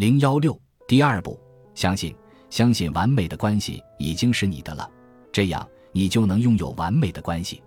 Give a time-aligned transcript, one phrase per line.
[0.00, 0.58] 零幺六
[0.88, 1.38] 第二步，
[1.74, 2.16] 相信
[2.48, 4.90] 相信完美的关系已经是你的了，
[5.30, 7.62] 这样你就能拥有完美的关系。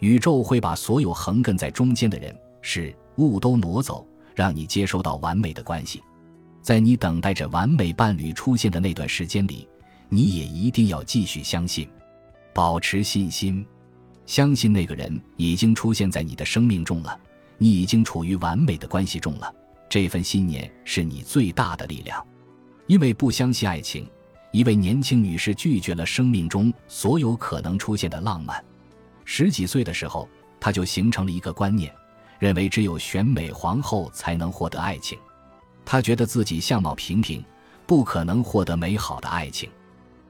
[0.00, 4.04] 宇宙会把所有横亘在中间的人事物都挪走，
[4.34, 6.02] 让你接收到完美的关系。
[6.62, 9.68] 在你等待着完美伴侣出现的那段时间里，
[10.08, 11.88] 你也一定要继续相信，
[12.52, 13.64] 保持信心，
[14.26, 17.16] 相信那个人已经出现在你的生命中了，
[17.56, 19.54] 你已经处于完美的关系中了。
[19.88, 22.24] 这份信念是你最大的力量。
[22.86, 24.08] 因为不相信爱情，
[24.50, 28.64] 一位年轻女士拒绝了生命中所有可能出现的浪漫。
[29.24, 31.94] 十几岁的时候，她就形成了一个观念，
[32.38, 35.18] 认为只有选美皇后才能获得爱情。
[35.84, 37.44] 她觉得自己相貌平平，
[37.86, 39.70] 不可能获得美好的爱情。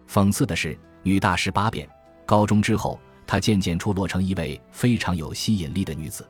[0.08, 1.88] 讽刺的是，女大十八变，
[2.26, 6.26] 高中之后，她渐渐出落成一位非常有吸引力的女子。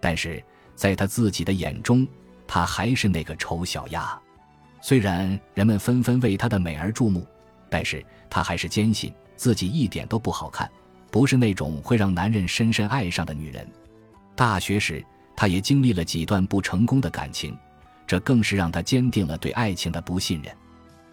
[0.00, 0.42] 但是，
[0.74, 2.04] 在她自己的眼中，
[2.52, 4.20] 她还是那个丑小鸭。
[4.80, 7.24] 虽然人们纷纷为她的美而注目，
[7.68, 10.68] 但是她还是坚信自己一点都不好看。
[11.12, 13.64] 不是那种会让男人深深爱上的女人。
[14.34, 15.04] 大学时，
[15.36, 17.56] 她也经历了几段不成功的感情，
[18.04, 20.52] 这更是让她坚定了对爱情的不信任。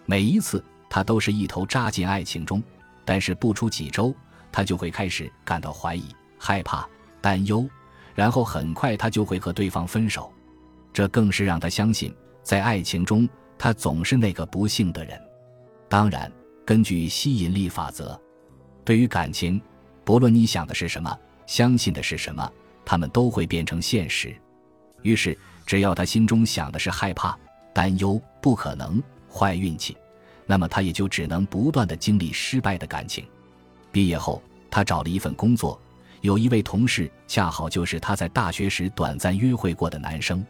[0.06, 2.60] 每一次，她都是一头扎进爱情中，
[3.04, 4.12] 但是不出几周，
[4.50, 6.84] 她就会开始感到怀疑、害怕、
[7.20, 7.64] 担忧，
[8.16, 10.32] 然后很快她就会和对方分手。
[10.98, 15.16] 这更是让他相信，在爱情中，他总是那个不幸的人。
[15.88, 16.28] 当然，
[16.66, 18.20] 根据吸引力法则，
[18.84, 19.62] 对于感情。
[20.04, 22.52] 不论你想的是什么，相信的是什么，
[22.84, 24.34] 他们都会变成现实。
[25.02, 27.38] 于是，只要他心中想的是害怕、
[27.72, 29.00] 担忧、不可能、
[29.32, 29.96] 坏运气，
[30.46, 33.24] 那么他也就只能不断的经历失败的感情。
[33.92, 35.80] 毕业后，他找了一份工作，
[36.22, 40.44] 有一位同事恰好就是他在大学时短暂约会过的男生。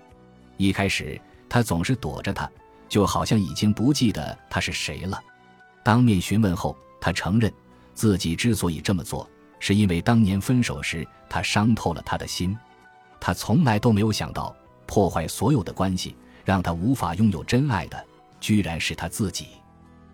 [0.58, 2.50] 一开始，他总是躲着他，
[2.88, 5.18] 就好像已经不记得他是谁了。
[5.82, 7.50] 当面询问后，他承认
[7.94, 9.26] 自己之所以这么做。
[9.60, 12.56] 是因为当年分手时，他伤透了他的心，
[13.18, 14.54] 他从来都没有想到，
[14.86, 16.14] 破坏所有的关系，
[16.44, 18.04] 让他无法拥有真爱的，
[18.38, 19.48] 居然是他自己。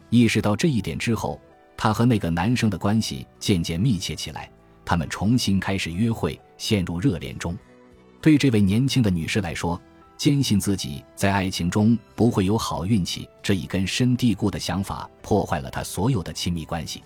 [0.09, 1.39] 意识到这一点之后，
[1.77, 4.51] 他和那个男生的关系渐渐密切起来，
[4.83, 7.55] 他们重新开始约会，陷入热恋中。
[8.23, 9.79] 对这位年轻的女士来说，
[10.17, 17.03] 坚信自己在爱情中不会有好运气这一根深蒂固的想法，破坏了他所有的亲密关系。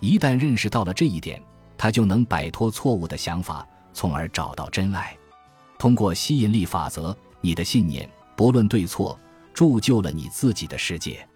[0.00, 1.40] 一旦认识到了这一点，
[1.78, 5.16] 他就能摆脱错误的想法，从而找到真爱。
[5.78, 9.18] 通过吸引力法则，你的信念不论对错，
[9.54, 11.26] 铸就了你自己的世界。